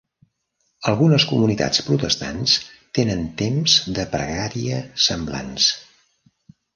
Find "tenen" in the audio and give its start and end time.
2.99-3.21